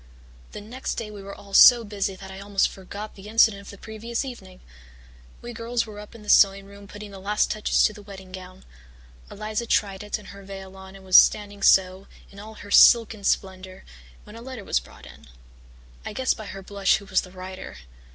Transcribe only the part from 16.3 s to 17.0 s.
by her blush